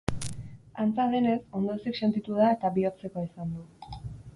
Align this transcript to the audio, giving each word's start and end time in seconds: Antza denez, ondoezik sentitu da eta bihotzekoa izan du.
Antza 0.83 1.05
denez, 1.11 1.37
ondoezik 1.61 2.01
sentitu 2.03 2.41
da 2.41 2.51
eta 2.59 2.73
bihotzekoa 2.79 3.29
izan 3.31 3.59
du. 3.59 4.01